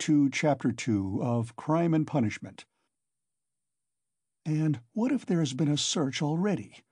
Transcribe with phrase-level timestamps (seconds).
[0.00, 2.64] to Chapter 2 of Crime and Punishment.
[4.46, 6.82] And what if there has been a search already?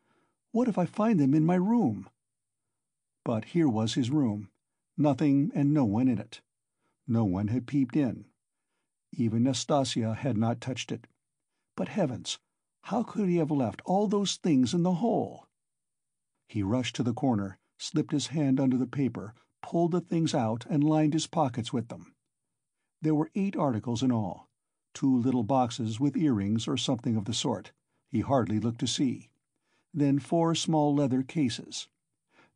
[0.52, 2.10] What if I find them in my room?
[3.24, 4.50] But here was his room.
[4.98, 6.42] Nothing and no one in it.
[7.06, 8.26] No one had peeped in.
[9.14, 11.06] Even Nastasya had not touched it.
[11.78, 12.38] But heavens,
[12.82, 15.46] how could he have left all those things in the hole?
[16.46, 19.32] He rushed to the corner, slipped his hand under the paper,
[19.62, 22.14] pulled the things out and lined his pockets with them.
[23.00, 24.48] There were eight articles in all.
[24.92, 27.70] Two little boxes with earrings or something of the sort,
[28.08, 29.30] he hardly looked to see.
[29.94, 31.88] Then four small leather cases.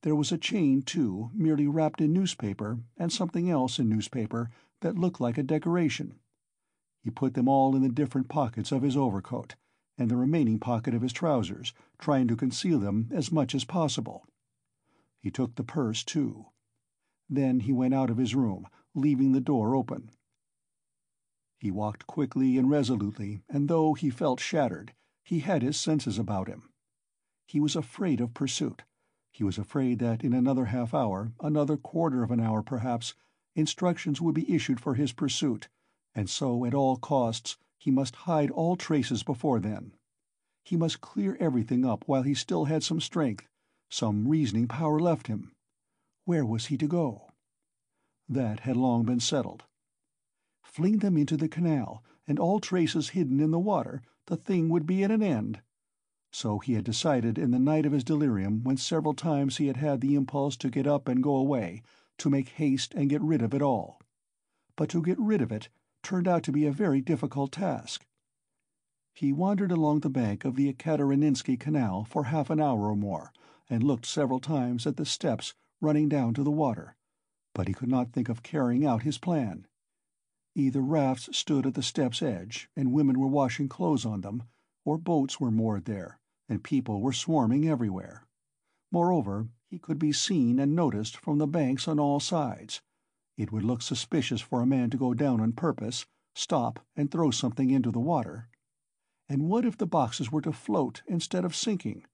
[0.02, 4.98] There was a chain, too, merely wrapped in newspaper, and something else in newspaper that
[4.98, 6.18] looked like a decoration.
[7.00, 9.54] He put them all in the different pockets of his overcoat,
[9.96, 14.26] and the remaining pocket of his trousers, trying to conceal them as much as possible.
[15.20, 16.46] He took the purse, too.
[17.30, 20.10] Then he went out of his room, leaving the door open.
[21.62, 26.48] He walked quickly and resolutely, and though he felt shattered, he had his senses about
[26.48, 26.68] him.
[27.46, 28.82] He was afraid of pursuit.
[29.30, 33.14] He was afraid that in another half hour, another quarter of an hour perhaps,
[33.54, 35.68] instructions would be issued for his pursuit,
[36.16, 39.92] and so at all costs he must hide all traces before then.
[40.64, 43.46] He must clear everything up while he still had some strength,
[43.88, 45.52] some reasoning power left him.
[46.24, 47.30] Where was he to go?
[48.28, 49.62] That had long been settled.
[50.72, 54.86] Fling them into the canal, and all traces hidden in the water, the thing would
[54.86, 55.60] be at an end.
[56.30, 59.76] So he had decided in the night of his delirium when several times he had
[59.76, 61.82] had the impulse to get up and go away,
[62.16, 64.00] to make haste and get rid of it all.
[64.74, 65.68] But to get rid of it
[66.02, 68.06] turned out to be a very difficult task.
[69.12, 73.30] He wandered along the bank of the Ekaterininsky Canal for half an hour or more,
[73.68, 75.52] and looked several times at the steps
[75.82, 76.96] running down to the water,
[77.52, 79.66] but he could not think of carrying out his plan.
[80.54, 84.42] Either rafts stood at the step's edge, and women were washing clothes on them,
[84.84, 86.18] or boats were moored there,
[86.48, 88.26] and people were swarming everywhere.
[88.90, 92.82] Moreover, he could be seen and noticed from the banks on all sides.
[93.38, 96.04] It would look suspicious for a man to go down on purpose,
[96.34, 98.48] stop, and throw something into the water.
[99.30, 102.04] And what if the boxes were to float instead of sinking?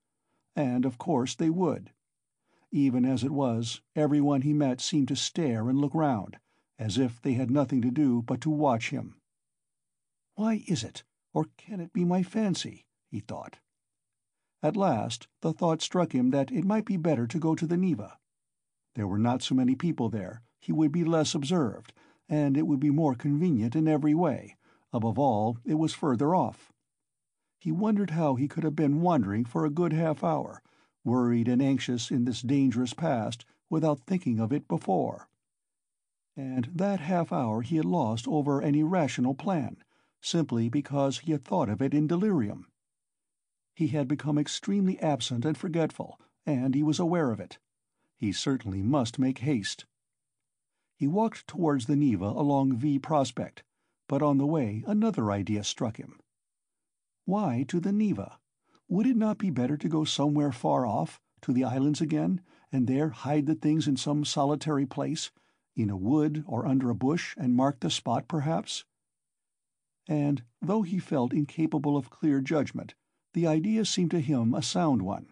[0.54, 1.90] And, of course, they would.
[2.70, 6.38] Even as it was, everyone he met seemed to stare and look round,
[6.78, 9.16] as if they had nothing to do but to watch him.
[10.36, 11.02] Why is it,
[11.34, 12.86] or can it be my fancy?
[13.10, 13.58] he thought.
[14.62, 17.76] At last the thought struck him that it might be better to go to the
[17.76, 18.18] Neva.
[18.94, 21.92] There were not so many people there, he would be less observed,
[22.28, 24.56] and it would be more convenient in every way.
[24.92, 26.72] Above all, it was further off.
[27.58, 30.62] He wondered how he could have been wandering for a good half hour,
[31.04, 35.28] worried and anxious in this dangerous past, without thinking of it before
[36.38, 39.76] and that half hour he had lost over an irrational plan,
[40.20, 42.68] simply because he had thought of it in delirium.
[43.74, 47.58] He had become extremely absent and forgetful, and he was aware of it.
[48.16, 49.84] He certainly must make haste.
[50.96, 53.64] He walked towards the Neva along V Prospect,
[54.06, 56.20] but on the way another idea struck him.
[57.24, 58.38] Why to the Neva?
[58.88, 62.86] Would it not be better to go somewhere far off, to the islands again, and
[62.86, 65.32] there hide the things in some solitary place,
[65.78, 68.84] in a wood or under a bush and mark the spot, perhaps?
[70.08, 72.94] And, though he felt incapable of clear judgment,
[73.34, 75.28] the idea seemed to him a sound one.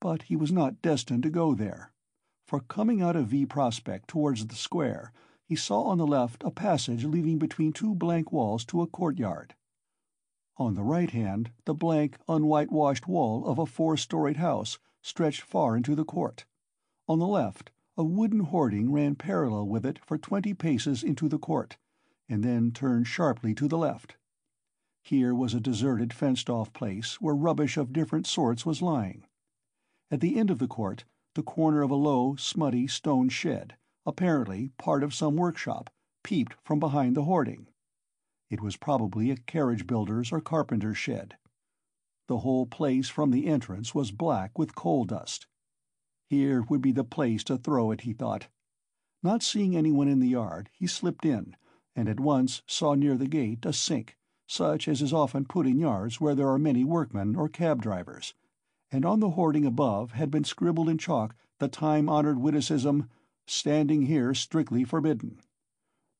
[0.00, 1.92] But he was not destined to go there,
[2.46, 5.12] for coming out of V Prospect towards the square,
[5.44, 9.54] he saw on the left a passage leading between two blank walls to a courtyard.
[10.56, 15.94] On the right hand, the blank, unwhitewashed wall of a four-storied house stretched far into
[15.94, 16.44] the court.
[17.08, 21.38] On the left, a wooden hoarding ran parallel with it for twenty paces into the
[21.38, 21.78] court,
[22.28, 24.16] and then turned sharply to the left.
[25.02, 29.24] Here was a deserted fenced-off place where rubbish of different sorts was lying.
[30.10, 31.04] At the end of the court,
[31.34, 35.90] the corner of a low, smutty stone shed, apparently part of some workshop,
[36.22, 37.68] peeped from behind the hoarding.
[38.50, 41.36] It was probably a carriage builder's or carpenter's shed.
[42.28, 45.46] The whole place from the entrance was black with coal dust.
[46.28, 48.48] Here would be the place to throw it, he thought.
[49.22, 51.56] Not seeing anyone in the yard, he slipped in,
[51.94, 55.78] and at once saw near the gate a sink, such as is often put in
[55.78, 58.34] yards where there are many workmen or cab drivers,
[58.90, 63.08] and on the hoarding above had been scribbled in chalk the time-honored witticism,
[63.46, 65.40] "Standing here strictly forbidden."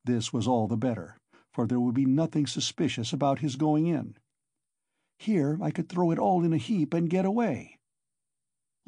[0.05, 1.19] This was all the better,
[1.53, 4.17] for there would be nothing suspicious about his going in.
[5.19, 7.76] Here I could throw it all in a heap and get away.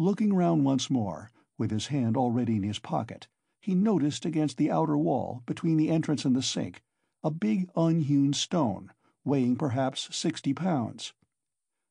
[0.00, 3.26] Looking round once more, with his hand already in his pocket,
[3.60, 6.82] he noticed against the outer wall, between the entrance and the sink,
[7.24, 8.92] a big unhewn stone,
[9.24, 11.14] weighing perhaps sixty pounds.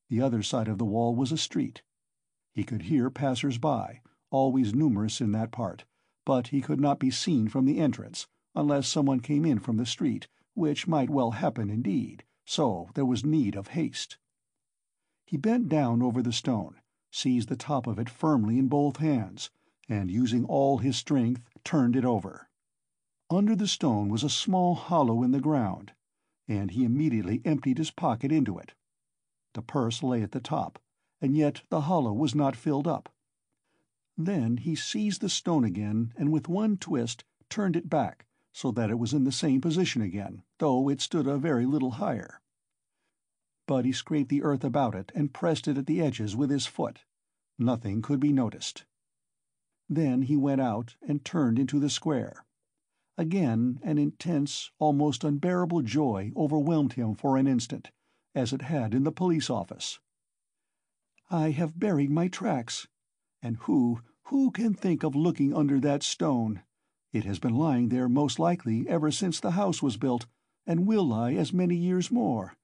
[0.10, 1.82] The other side of the wall was a street.
[2.54, 4.00] He could hear passers-by,
[4.32, 5.84] always numerous in that part,
[6.26, 8.26] but he could not be seen from the entrance,
[8.56, 13.26] unless someone came in from the street, which might well happen indeed, so there was
[13.26, 14.18] need of haste.
[15.26, 16.76] He bent down over the stone,
[17.12, 19.50] seized the top of it firmly in both hands,
[19.88, 22.50] and using all his strength turned it over.
[23.30, 25.94] Under the stone was a small hollow in the ground,
[26.48, 28.74] and he immediately emptied his pocket into it.
[29.54, 30.80] The purse lay at the top,
[31.22, 33.14] and yet the hollow was not filled up.
[34.18, 38.90] Then he seized the stone again and with one twist turned it back, so that
[38.90, 42.42] it was in the same position again, though it stood a very little higher.
[43.68, 46.66] But he scraped the earth about it and pressed it at the edges with his
[46.66, 47.04] foot.
[47.60, 48.86] Nothing could be noticed.
[49.90, 52.46] Then he went out and turned into the square.
[53.18, 57.92] Again an intense, almost unbearable joy overwhelmed him for an instant,
[58.34, 60.00] as it had in the police office.
[61.30, 62.88] I have buried my tracks.
[63.42, 66.64] And who, who can think of looking under that stone?
[67.12, 70.26] It has been lying there most likely ever since the house was built,
[70.66, 72.56] and will lie as many years more.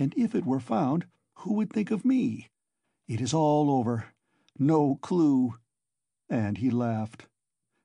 [0.00, 1.04] And if it were found,
[1.40, 2.48] who would think of me?
[3.06, 4.06] It is all over.
[4.58, 5.56] No clue.
[6.30, 7.26] And he laughed.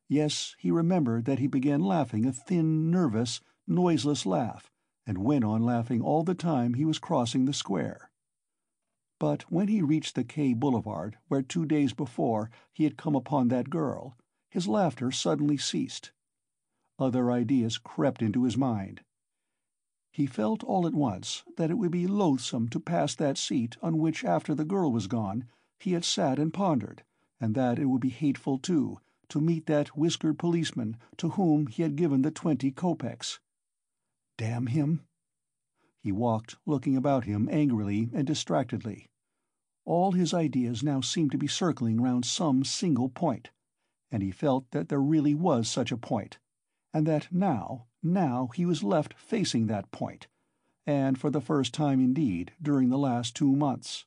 [0.08, 4.72] Yes, he remembered that he began laughing a thin, nervous, noiseless laugh,
[5.06, 8.10] and went on laughing all the time he was crossing the square.
[9.20, 13.50] But when he reached the K boulevard where two days before he had come upon
[13.50, 14.16] that girl,
[14.50, 16.14] his laughter suddenly ceased.
[16.98, 19.02] Other ideas crept into his mind.
[20.18, 23.98] He felt all at once that it would be loathsome to pass that seat on
[23.98, 25.44] which after the girl was gone
[25.78, 27.04] he had sat and pondered,
[27.38, 31.84] and that it would be hateful, too, to meet that whiskered policeman to whom he
[31.84, 33.42] had given the twenty kopecks.
[34.38, 35.02] Damn him!
[36.00, 39.10] He walked, looking about him angrily and distractedly.
[39.84, 43.50] All his ideas now seemed to be circling round some single point,
[44.10, 46.40] and he felt that there really was such a point,
[46.96, 50.28] and that now, now he was left facing that point,
[50.88, 54.06] and for the first time indeed during the last two months.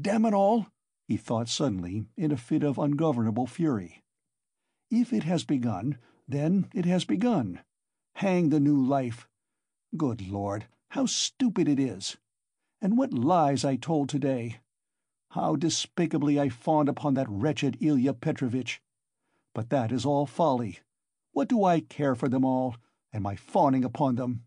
[0.00, 0.68] Damn it all!
[1.06, 4.02] he thought suddenly, in a fit of ungovernable fury.
[4.90, 7.60] If it has begun, then it has begun.
[8.14, 9.28] Hang the new life!
[9.98, 12.16] Good Lord, how stupid it is!
[12.80, 14.60] And what lies I told today!
[15.32, 18.80] How despicably I fawned upon that wretched Ilya Petrovitch!
[19.54, 20.78] But that is all folly.
[21.38, 22.74] What do I care for them all,
[23.12, 24.42] and my fawning upon them?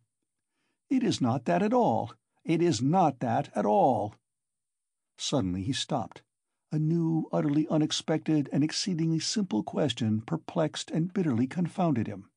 [0.89, 2.11] It is not that at all.
[2.43, 4.15] It is not that at all.
[5.17, 6.21] Suddenly he stopped.
[6.69, 12.29] A new, utterly unexpected and exceedingly simple question perplexed and bitterly confounded him.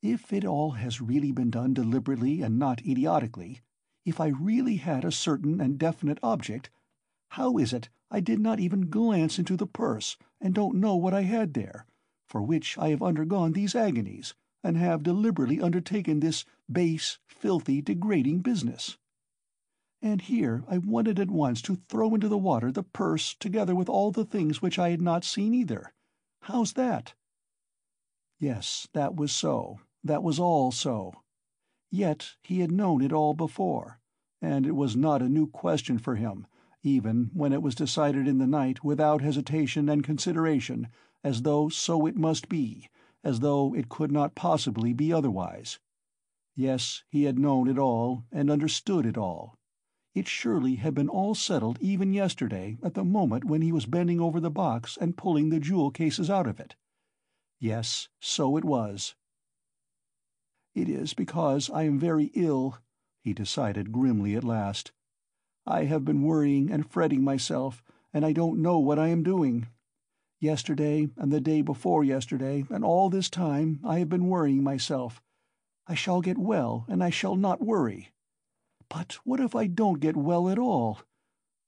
[0.00, 3.62] If it all has really been done deliberately and not idiotically,
[4.04, 6.70] if I really had a certain and definite object,
[7.30, 11.12] how is it I did not even glance into the purse, and don't know what
[11.12, 11.84] I had there,
[12.32, 14.32] for which I have undergone these agonies,
[14.64, 18.96] and have deliberately undertaken this base, filthy, degrading business?
[20.00, 23.90] And here I wanted at once to throw into the water the purse together with
[23.90, 25.92] all the things which I had not seen either.
[26.40, 27.12] How's that?
[28.40, 31.12] Yes, that was so, that was all so.
[31.90, 34.00] Yet he had known it all before,
[34.40, 36.46] and it was not a new question for him,
[36.82, 40.88] even when it was decided in the night without hesitation and consideration,
[41.24, 42.88] as though so it must be,
[43.22, 45.78] as though it could not possibly be otherwise.
[46.54, 49.54] Yes, he had known it all and understood it all.
[50.14, 54.20] It surely had been all settled even yesterday at the moment when he was bending
[54.20, 56.76] over the box and pulling the jewel cases out of it.
[57.58, 59.14] Yes, so it was.
[60.74, 62.78] It is because I am very ill,
[63.20, 64.92] he decided grimly at last.
[65.66, 69.68] I have been worrying and fretting myself, and I don't know what I am doing.
[70.42, 75.22] Yesterday, and the day before yesterday, and all this time I have been worrying myself.
[75.86, 78.10] I shall get well, and I shall not worry.
[78.88, 80.98] But what if I don't get well at all?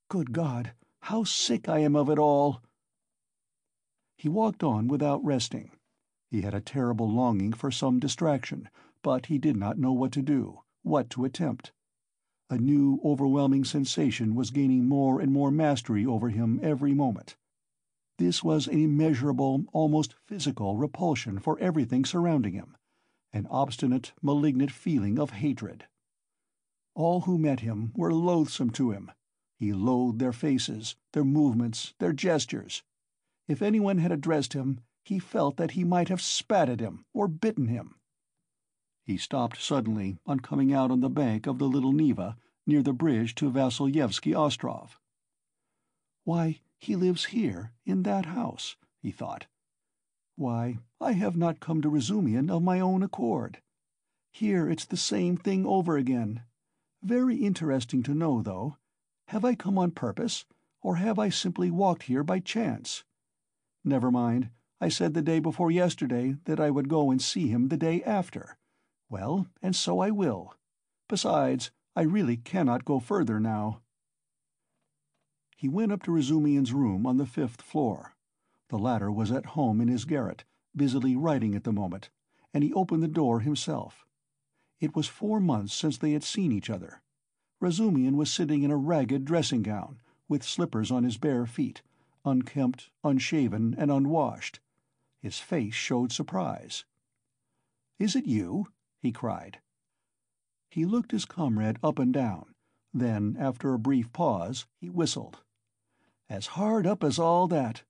[0.09, 2.63] Good God, how sick I am of it all!
[4.19, 5.71] He walked on without resting.
[6.33, 8.69] He had a terrible longing for some distraction,
[9.03, 11.71] but he did not know what to do, what to attempt.
[12.51, 17.37] A new, overwhelming sensation was gaining more and more mastery over him every moment.
[18.19, 22.77] This was an immeasurable, almost physical, repulsion for everything surrounding him,
[23.33, 25.87] an obstinate, malignant feeling of hatred.
[26.95, 29.11] All who met him were loathsome to him.
[29.59, 32.83] He loathed their faces, their movements, their gestures.
[33.49, 37.29] If anyone had addressed him, he felt that he might have spat at him or
[37.29, 37.97] bitten him.
[39.03, 42.95] He stopped suddenly on coming out on the bank of the Little Neva near the
[42.95, 44.99] bridge to Vasilyevsky Ostrov.
[46.25, 49.47] Why, he lives here, in that house, he thought.
[50.37, 53.61] Why, I have not come to Razumihin of my own accord.
[54.33, 56.43] Here it's the same thing over again.
[57.03, 58.77] Very interesting to know, though.
[59.29, 60.45] Have I come on purpose,
[60.83, 63.05] or have I simply walked here by chance?
[63.85, 64.51] Never mind,
[64.81, 68.03] I said the day before yesterday that I would go and see him the day
[68.03, 68.57] after.
[69.09, 70.55] Well, and so I will.
[71.09, 73.83] Besides, I really cannot go further now.
[75.57, 78.15] He went up to Razumihin's room on the fifth floor.
[78.69, 80.45] The latter was at home in his garret,
[80.77, 82.11] busily writing at the moment,
[82.53, 84.05] and he opened the door himself.
[84.79, 87.01] It was four months since they had seen each other.
[87.63, 91.81] Razumihin was sitting in a ragged dressing gown, with slippers on his bare feet,
[92.27, 94.61] unkempt, unshaven, and unwashed.
[95.23, 96.85] His face showed surprise.
[97.99, 98.67] "Is it you?"
[98.99, 99.63] he cried.
[100.69, 102.55] He looked his comrade up and down,
[102.93, 105.41] then, after a brief pause, he whistled.
[106.31, 107.83] "As hard up as all that.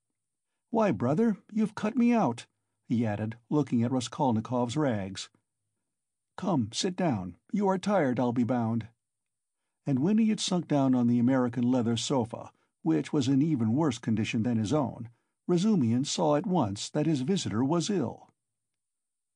[0.69, 2.47] Why, brother, you've cut me out,"
[2.85, 5.29] he added, looking at Raskolnikov's rags.
[6.35, 7.37] "Come, sit down.
[7.53, 8.89] You are tired, I'll be bound."
[9.85, 12.51] And when he had sunk down on the American leather sofa,
[12.81, 15.09] which was in even worse condition than his own,
[15.47, 18.33] Razumihin saw at once that his visitor was ill.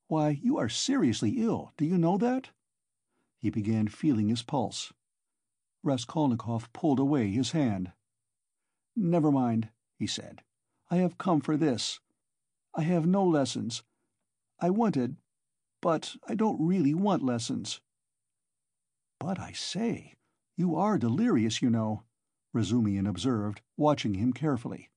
[0.07, 2.49] "Why, you are seriously ill, do you know that?"
[3.37, 4.91] He began feeling his pulse.
[5.83, 7.93] Raskolnikov pulled away his hand.
[9.01, 10.43] "Never mind," he said.
[10.91, 12.01] "I have come for this.
[12.73, 13.81] I have no lessons.
[14.59, 15.15] I wanted
[15.81, 17.79] but I don't really want lessons."
[19.17, 20.15] "But I say,
[20.57, 22.03] you are delirious, you know,"
[22.53, 24.89] Razumihin observed, watching him carefully.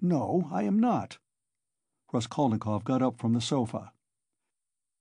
[0.00, 1.18] "No, I am not."
[2.12, 3.92] Raskolnikov got up from the sofa.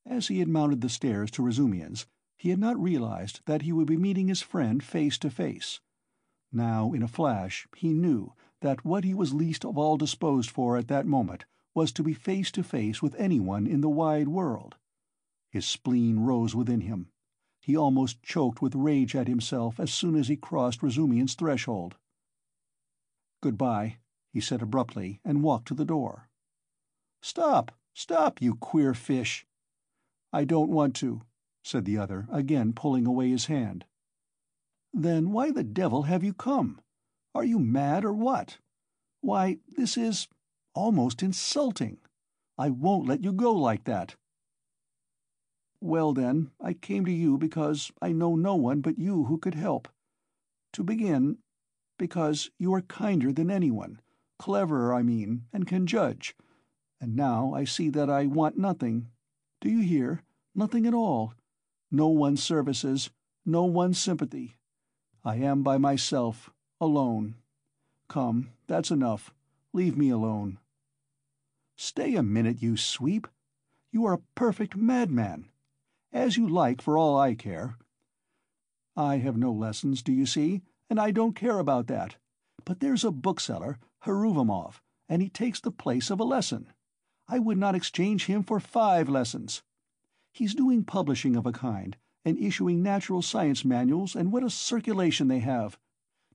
[0.06, 3.88] As he had mounted the stairs to Razumihin's, he had not realized that he would
[3.88, 5.80] be meeting his friend face to face.
[6.52, 10.78] Now, in a flash, he knew that what he was least of all disposed for
[10.78, 14.76] at that moment was to be face to face with anyone in the wide world.
[15.50, 17.10] His spleen rose within him.
[17.62, 21.96] He almost choked with rage at himself as soon as he crossed Razumihin's threshold.
[23.42, 23.98] "Good-bye,"
[24.32, 26.30] he said abruptly, and walked to the door.
[27.22, 29.48] "Stop, stop, you queer fish!"
[30.32, 31.22] "I don't want to,"
[31.64, 33.86] said the other, again pulling away his hand.
[34.98, 36.80] "Then why the devil have you come?
[37.34, 38.60] Are you mad, or what?
[39.20, 40.30] Why, this is
[40.74, 41.98] almost insulting.
[42.58, 44.16] I won't let you go like that.
[45.82, 49.56] Well, then, I came to you because I know no one but you who could
[49.56, 49.90] help.
[50.72, 51.40] To begin,
[52.00, 54.00] because you are kinder than anyone,
[54.40, 56.38] cleverer, I mean, and can judge.
[57.02, 59.10] And now I see that I want nothing.
[59.60, 60.24] Do you hear?
[60.56, 61.34] Nothing at all.
[61.92, 63.10] No one's services,
[63.46, 64.56] no one's sympathy.
[65.28, 67.34] I am by myself, alone.
[68.08, 69.34] Come, that's enough.
[69.74, 70.60] Leave me alone.
[71.76, 73.28] Stay a minute, you sweep.
[73.92, 75.50] You are a perfect madman.
[76.14, 77.76] As you like, for all I care.
[78.96, 82.18] I have no lessons, do you see, and I don't care about that.
[82.64, 84.76] But there's a bookseller, Heruvimov,
[85.10, 86.68] and he takes the place of a lesson.
[87.28, 89.64] I would not exchange him for five lessons.
[90.32, 95.28] He's doing publishing of a kind, and issuing natural science manuals, and what a circulation
[95.28, 95.78] they have!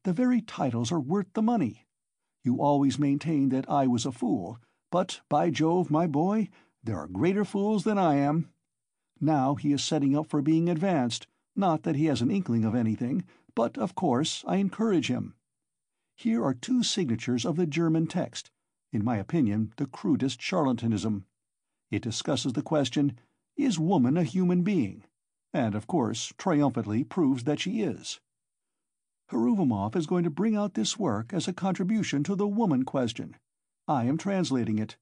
[0.04, 1.86] The very titles are worth the money.
[2.42, 4.58] You always maintained that I was a fool,
[4.90, 6.48] but, by Jove, my boy,
[6.82, 8.48] there are greater fools than I am.
[9.20, 12.74] Now he is setting up for being advanced, not that he has an inkling of
[12.74, 15.34] anything, but, of course, I encourage him.
[16.16, 18.50] Here are two signatures of the German text,
[18.92, 21.24] in my opinion the crudest charlatanism.
[21.90, 23.18] It discusses the question,
[23.56, 25.04] Is woman a human being?
[25.52, 28.20] And, of course, triumphantly proves that she is.
[29.30, 33.36] Heruvimov is going to bring out this work as a contribution to the woman question.
[33.86, 34.96] I am translating it.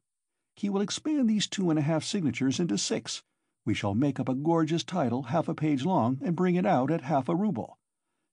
[0.54, 3.22] He will expand these two and a half signatures into six,
[3.68, 6.90] we shall make up a gorgeous title half a page long and bring it out
[6.90, 7.76] at half a rouble.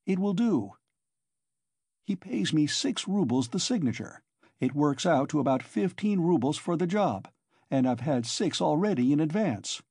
[0.05, 0.75] It will do.
[2.05, 4.21] He pays me six roubles the signature.
[4.61, 7.27] It works out to about fifteen roubles for the job,
[7.69, 9.81] and I've had six already in advance.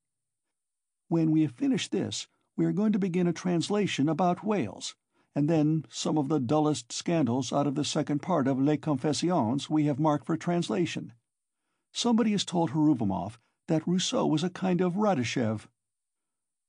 [1.09, 4.95] When we have finished this, we are going to begin a translation about whales,
[5.35, 9.69] and then some of the dullest scandals out of the second part of Les Confessions
[9.69, 11.13] we have marked for translation.
[11.93, 15.69] Somebody has told Heruvimov that Rousseau was a kind of Radishev.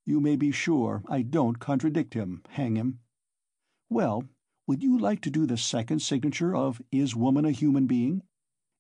[0.05, 2.99] You may be sure I don't contradict him, hang him.
[3.89, 4.25] Well,
[4.67, 8.23] would you like to do the second signature of Is Woman a Human Being?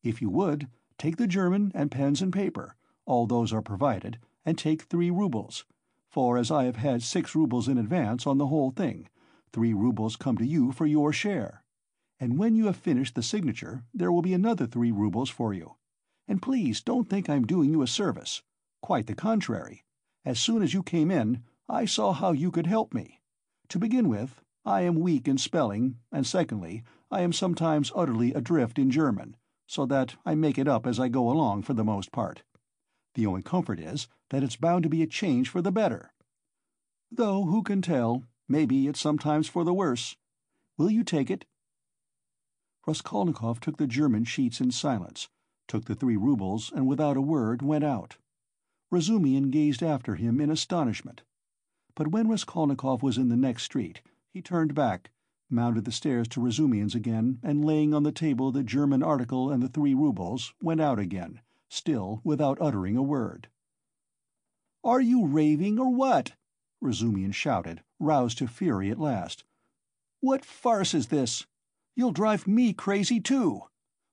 [0.03, 4.57] If you would, take the German and pens and paper, all those are provided, and
[4.57, 5.65] take three roubles,
[6.09, 9.09] for as I have had six roubles in advance on the whole thing,
[9.51, 11.63] three roubles come to you for your share.
[12.19, 15.75] And when you have finished the signature there will be another three roubles for you.
[16.27, 18.41] And please don't think I'm doing you a service.
[18.81, 19.83] Quite the contrary.
[20.23, 23.21] As soon as you came in, I saw how you could help me.
[23.69, 28.79] To begin with, I am weak in spelling, and secondly, I am sometimes utterly adrift
[28.79, 29.35] in German,
[29.67, 32.43] so that I make it up as I go along for the most part.
[33.15, 36.11] The only comfort is that it's bound to be a change for the better.
[37.09, 40.17] Though who can tell, maybe it's sometimes for the worse.
[40.77, 41.45] Will you take it?"
[42.85, 45.29] Raskolnikov took the German sheets in silence,
[45.67, 48.17] took the three roubles, and without a word went out.
[48.91, 51.23] Razumihin gazed after him in astonishment.
[51.95, 55.11] But when Raskolnikov was in the next street, he turned back,
[55.49, 59.63] mounted the stairs to Razumihin's again, and laying on the table the German article and
[59.63, 61.39] the three roubles, went out again,
[61.75, 63.49] still without uttering a word.
[64.83, 66.35] "Are you raving, or what?"
[66.81, 69.43] Razumihin shouted, roused to fury at last.
[70.21, 71.45] "What farce is this?
[71.95, 73.63] You'll drive me crazy, too!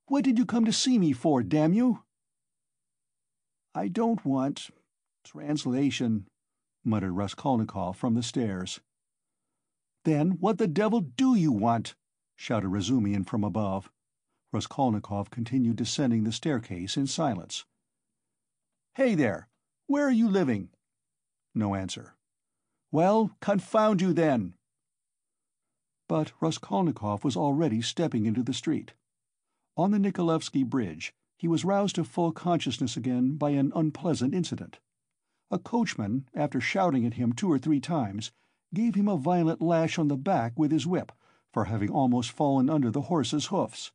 [0.06, 2.02] What did you come to see me for, damn you?"
[3.74, 4.70] "I don't want
[5.22, 6.26] translation,"
[6.82, 8.80] muttered Raskolnikov from the stairs.
[10.04, 11.94] "Then what the devil do you want?"
[12.34, 13.91] shouted Razumihin from above.
[14.52, 17.64] Raskolnikov continued descending the staircase in silence.
[18.96, 19.48] "Hey there!
[19.86, 20.68] Where are you living?"
[21.54, 22.16] No answer.
[22.90, 24.54] "Well, confound you, then!"
[26.06, 28.92] But Raskolnikov was already stepping into the street.
[29.74, 34.80] On the Nikolaevsky Bridge he was roused to full consciousness again by an unpleasant incident.
[35.50, 38.32] A coachman, after shouting at him two or three times,
[38.74, 41.10] gave him a violent lash on the back with his whip,
[41.52, 43.92] for having almost fallen under the horse's hoofs.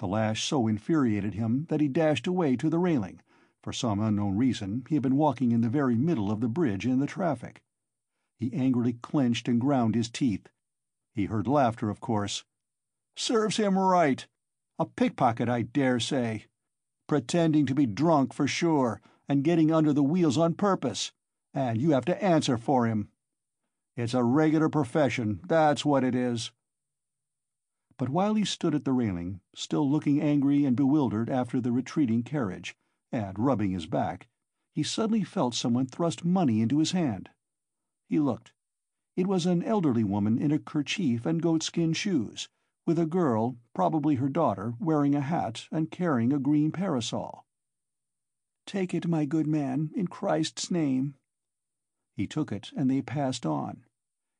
[0.00, 3.20] The lash so infuriated him that he dashed away to the railing;
[3.62, 6.84] for some unknown reason he had been walking in the very middle of the bridge
[6.84, 7.62] in the traffic.
[8.36, 10.48] He angrily clenched and ground his teeth.
[11.14, 12.44] He heard laughter, of course.
[13.14, 14.26] "Serves him right!
[14.80, 16.46] A pickpocket, I dare say!
[17.06, 21.12] Pretending to be drunk, for sure, and getting under the wheels on purpose,
[21.52, 23.10] and you have to answer for him.
[23.96, 26.50] It's a regular profession, that's what it is."
[27.96, 32.24] But while he stood at the railing, still looking angry and bewildered after the retreating
[32.24, 32.74] carriage,
[33.12, 34.28] and rubbing his back,
[34.72, 37.30] he suddenly felt someone thrust money into his hand.
[38.08, 38.52] He looked.
[39.16, 42.48] It was an elderly woman in a kerchief and goatskin shoes,
[42.84, 47.46] with a girl, probably her daughter, wearing a hat and carrying a green parasol.
[48.66, 51.14] "Take it, my good man, in Christ's name."
[52.16, 53.84] He took it, and they passed on.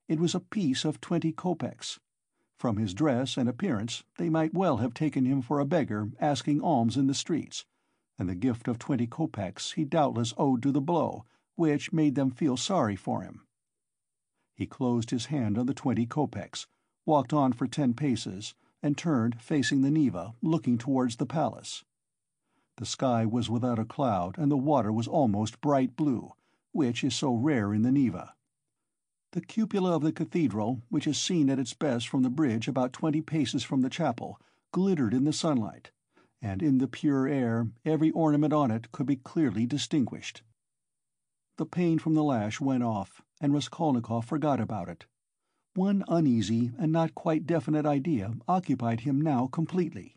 [0.08, 2.00] It was a piece of twenty kopecks.
[2.58, 6.60] From his dress and appearance they might well have taken him for a beggar asking
[6.60, 7.66] alms in the streets,
[8.18, 11.24] and the gift of twenty kopecks he doubtless owed to the blow,
[11.56, 13.46] which made them feel sorry for him.
[14.54, 16.66] He closed his hand on the twenty kopecks,
[17.04, 21.84] walked on for ten paces, and turned, facing the Neva, looking towards the palace.
[22.76, 26.32] The sky was without a cloud and the water was almost bright blue,
[26.72, 28.34] which is so rare in the Neva.
[29.34, 32.92] The cupola of the cathedral, which is seen at its best from the bridge about
[32.92, 35.90] twenty paces from the chapel, glittered in the sunlight,
[36.40, 40.42] and in the pure air every ornament on it could be clearly distinguished.
[41.56, 45.06] The pain from the lash went off, and Raskolnikov forgot about it.
[45.74, 50.14] One uneasy and not quite definite idea occupied him now completely.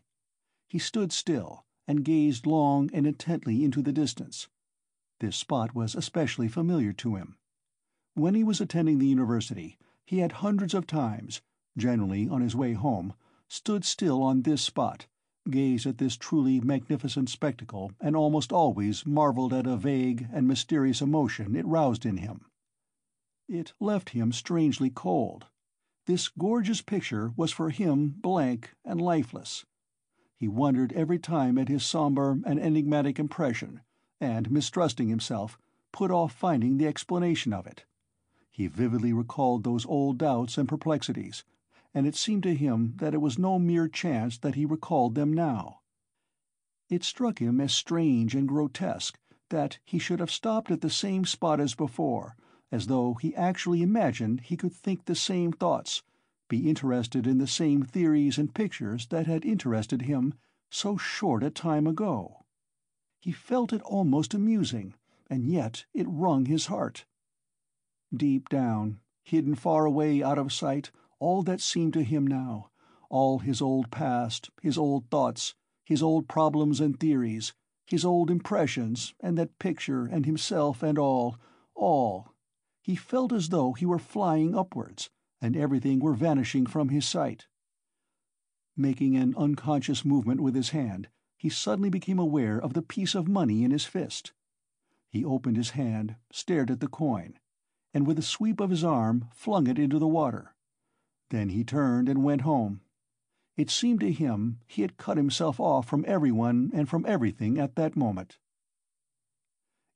[0.68, 4.46] He stood still, and gazed long and intently into the distance.
[5.18, 7.37] This spot was especially familiar to him.
[8.18, 11.40] When he was attending the university, he had hundreds of times,
[11.76, 13.14] generally on his way home,
[13.46, 15.06] stood still on this spot,
[15.48, 21.00] gazed at this truly magnificent spectacle and almost always marvelled at a vague and mysterious
[21.00, 22.44] emotion it roused in him.
[23.48, 25.46] It left him strangely cold.
[26.06, 29.64] This gorgeous picture was for him blank and lifeless.
[30.34, 33.82] He wondered every time at his sombre and enigmatic impression,
[34.20, 35.56] and, mistrusting himself,
[35.92, 37.84] put off finding the explanation of it.
[38.58, 41.44] He vividly recalled those old doubts and perplexities,
[41.94, 45.32] and it seemed to him that it was no mere chance that he recalled them
[45.32, 45.78] now.
[46.90, 49.16] It struck him as strange and grotesque
[49.50, 52.34] that he should have stopped at the same spot as before,
[52.72, 56.02] as though he actually imagined he could think the same thoughts,
[56.48, 60.34] be interested in the same theories and pictures that had interested him
[60.68, 62.44] so short a time ago.
[63.20, 64.94] He felt it almost amusing,
[65.30, 67.04] and yet it wrung his heart.
[68.14, 72.70] Deep down, hidden far away out of sight, all that seemed to him now,
[73.10, 77.52] all his old past, his old thoughts, his old problems and theories,
[77.86, 81.38] his old impressions, and that picture and himself and all,
[81.74, 82.34] all.
[82.82, 87.46] He felt as though he were flying upwards, and everything were vanishing from his sight.
[88.76, 93.28] Making an unconscious movement with his hand, he suddenly became aware of the piece of
[93.28, 94.32] money in his fist.
[95.10, 97.38] He opened his hand, stared at the coin,
[97.92, 100.54] and with a sweep of his arm flung it into the water.
[101.30, 102.80] Then he turned and went home.
[103.56, 107.74] It seemed to him he had cut himself off from everyone and from everything at
[107.76, 108.38] that moment.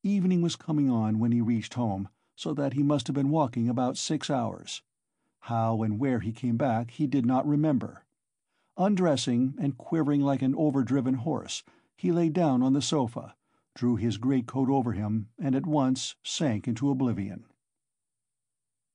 [0.03, 3.69] Evening was coming on when he reached home, so that he must have been walking
[3.69, 4.83] about six hours.
[5.41, 8.05] How and where he came back he did not remember.
[8.77, 11.63] Undressing, and quivering like an overdriven horse,
[11.97, 13.37] he lay down on the sofa,
[13.75, 17.45] drew his greatcoat over him, and at once sank into oblivion.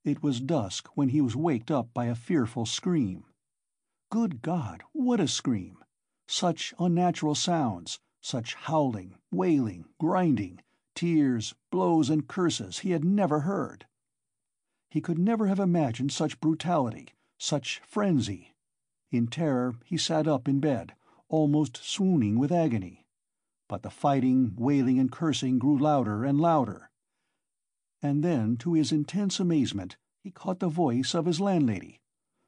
[0.08, 3.26] It was dusk when he was waked up by a fearful scream.
[4.10, 5.84] Good God, what a scream!
[6.30, 10.62] Such unnatural sounds, such howling, wailing, grinding,
[10.96, 13.86] tears, blows and curses he had never heard.
[14.89, 18.54] He could never have imagined such brutality, such frenzy.
[19.12, 20.96] In terror he sat up in bed,
[21.28, 23.06] almost swooning with agony.
[23.67, 26.91] But the fighting, wailing and cursing grew louder and louder.
[28.01, 31.99] And then, to his intense amazement, he caught the voice of his landlady.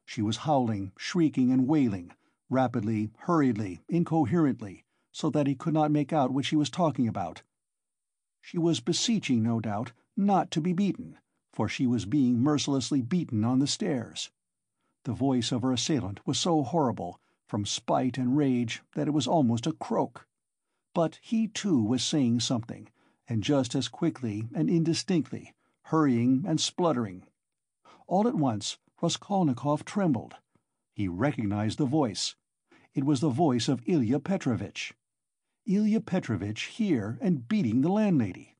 [0.04, 2.12] She was howling, shrieking and wailing,
[2.48, 7.42] rapidly, hurriedly, incoherently, so that he could not make out what she was talking about.
[8.40, 11.18] She was beseeching, no doubt, not to be beaten,
[11.52, 14.30] for she was being mercilessly beaten on the stairs.
[15.04, 19.26] The voice of her assailant was so horrible, from spite and rage, that it was
[19.26, 20.26] almost a croak.
[20.94, 22.88] But he too was saying something,
[23.30, 27.22] and just as quickly and indistinctly, hurrying and spluttering.
[28.08, 30.34] All at once Raskolnikov trembled.
[30.92, 32.34] He recognized the voice.
[32.92, 34.94] It was the voice of Ilya Petrovitch.
[35.64, 38.56] Ilya Petrovitch here and beating the landlady!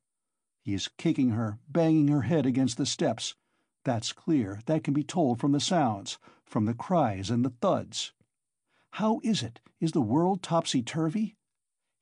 [0.61, 3.35] He is kicking her, banging her head against the steps.
[3.83, 8.13] That's clear, that can be told from the sounds, from the cries and the thuds.
[8.91, 9.59] How is it?
[9.81, 11.35] Is the world topsy-turvy?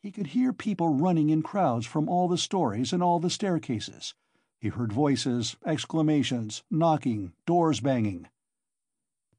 [0.01, 4.15] He could hear people running in crowds from all the stories and all the staircases.
[4.59, 8.27] He heard voices, exclamations, knocking, doors banging.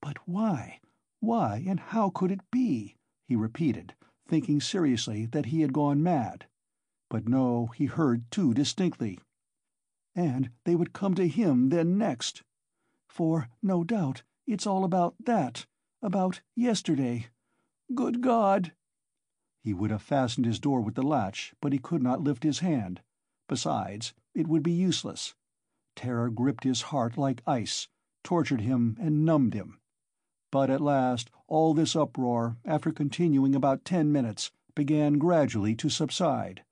[0.02, 0.80] "But why?
[1.20, 2.96] Why, and how could it be?"
[3.26, 3.94] he repeated,
[4.26, 6.46] thinking seriously that he had gone mad.
[7.08, 9.18] But no, he heard too distinctly.
[10.14, 12.42] And they would come to him then next.
[13.08, 15.66] For, no doubt, it's all about that,
[16.02, 17.26] about yesterday.
[17.94, 18.72] Good God!
[19.62, 22.60] He would have fastened his door with the latch, but he could not lift his
[22.60, 23.02] hand.
[23.48, 25.34] Besides, it would be useless.
[25.94, 27.88] Terror gripped his heart like ice,
[28.24, 29.78] tortured him and numbed him.
[30.50, 36.64] But at last all this uproar, after continuing about ten minutes, began gradually to subside.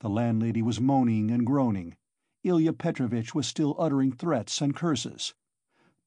[0.00, 1.96] The landlady was moaning and groaning.
[2.44, 5.34] Ilya Petrovitch was still uttering threats and curses.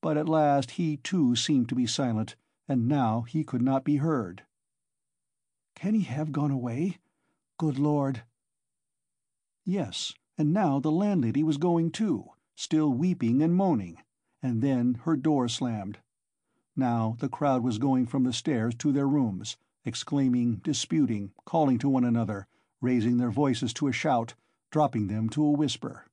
[0.01, 2.35] But at last he too seemed to be silent,
[2.67, 4.43] and now he could not be heard.
[5.75, 6.99] Can he have gone away?
[7.57, 8.23] Good Lord!
[9.65, 13.97] Yes, and now the landlady was going too, still weeping and moaning,
[14.41, 15.99] and then her door slammed.
[16.75, 21.89] Now the crowd was going from the stairs to their rooms, exclaiming, disputing, calling to
[21.89, 22.47] one another,
[22.81, 24.33] raising their voices to a shout,
[24.71, 26.07] dropping them to a whisper.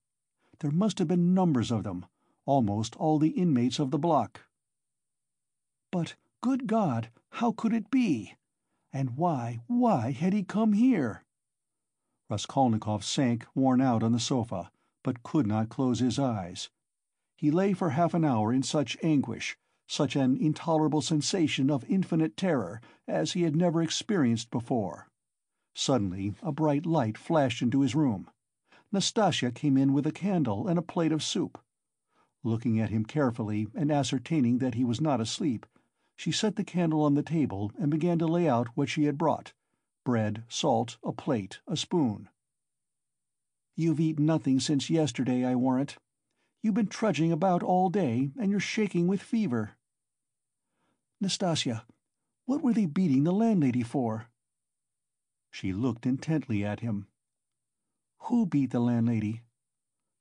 [0.60, 2.06] There must have been numbers of them,
[2.44, 4.42] almost all the inmates of the block.
[5.90, 8.34] But, good God, how could it be?
[8.92, 11.24] And why, why had he come here?
[12.28, 14.70] Raskolnikov sank worn out on the sofa,
[15.04, 16.70] but could not close his eyes.
[17.36, 22.36] He lay for half an hour in such anguish, such an intolerable sensation of infinite
[22.36, 25.08] terror, as he had never experienced before.
[25.74, 28.28] Suddenly a bright light flashed into his room.
[28.92, 31.58] Nastasya came in with a candle and a plate of soup.
[32.42, 35.64] Looking at him carefully and ascertaining that he was not asleep,
[36.20, 39.16] she set the candle on the table and began to lay out what she had
[39.16, 39.54] brought
[40.04, 42.28] bread, salt, a plate, a spoon.
[43.74, 45.96] You've eaten nothing since yesterday, I warrant.
[46.62, 49.70] You've been trudging about all day, and you're shaking with fever.
[51.22, 51.84] Nastasya,
[52.44, 54.26] what were they beating the landlady for?
[55.50, 57.06] She looked intently at him.
[58.24, 59.40] Who beat the landlady?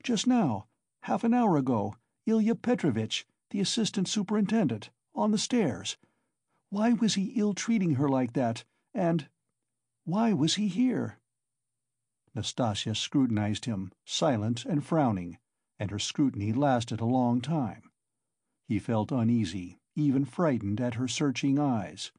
[0.02, 0.66] Just now,
[1.02, 5.96] half an hour ago, Ilya Petrovitch, the assistant superintendent, on the stairs.
[6.70, 9.28] Why was he ill-treating her like that, and
[10.04, 11.18] why was he here?
[12.34, 15.38] Nastasya scrutinized him, silent and frowning,
[15.78, 17.90] and her scrutiny lasted a long time.
[18.66, 22.12] He felt uneasy, even frightened at her searching eyes.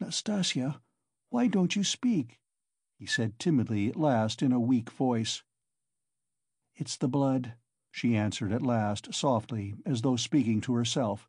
[0.00, 0.80] "Nastasya,
[1.28, 2.40] Why don't you speak?"
[2.96, 5.42] he said timidly at last in a weak voice.
[6.74, 7.54] "It's the blood,"
[7.90, 11.28] she answered at last, softly, as though speaking to herself.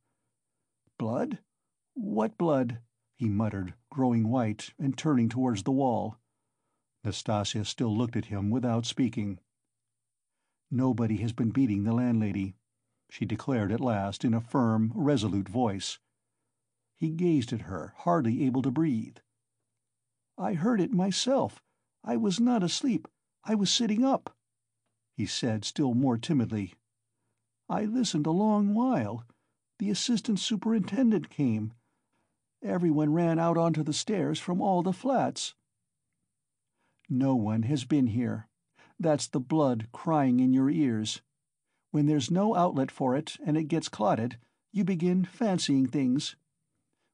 [0.97, 1.39] "Blood?
[1.95, 2.79] What blood?"
[3.17, 6.15] he muttered, growing white, and turning towards the wall.
[7.03, 9.41] Nastasya still looked at him without speaking.
[10.71, 12.55] "Nobody has been beating the landlady,"
[13.09, 15.99] she declared at last in a firm, resolute voice.
[16.95, 19.17] He gazed at her, hardly able to breathe.
[20.37, 21.61] "I heard it myself.
[22.05, 23.09] I was not asleep.
[23.43, 24.33] I was sitting up,"
[25.17, 26.73] he said still more timidly.
[27.67, 29.25] "I listened a long while.
[29.77, 31.73] The assistant superintendent came.
[32.61, 35.53] Everyone ran out onto the stairs from all the flats."
[37.09, 38.47] "No one has been here.
[38.99, 41.21] That's the blood crying in your ears.
[41.91, 44.39] When there's no outlet for it and it gets clotted,
[44.71, 46.35] you begin fancying things.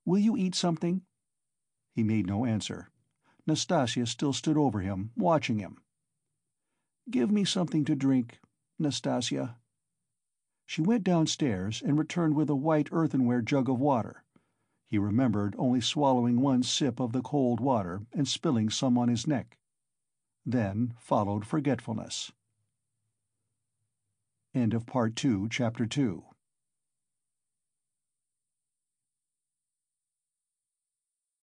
[0.05, 1.05] Will you eat something?"
[1.93, 2.89] He made no answer.
[3.47, 5.81] Nastasya still stood over him, watching him.
[7.09, 8.39] "Give me something to drink,
[8.79, 9.57] Nastasya."
[10.71, 14.23] She went downstairs and returned with a white earthenware jug of water.
[14.87, 19.27] He remembered only swallowing one sip of the cold water and spilling some on his
[19.27, 19.57] neck.
[20.45, 22.31] Then followed forgetfulness.
[24.53, 26.23] End of Part Two, Chapter Two.